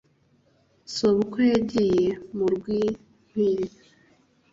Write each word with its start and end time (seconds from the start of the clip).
sobukwe 0.93 1.43
yagiye 1.53 2.07
mu 2.35 2.45
rwimpiri 2.55 3.67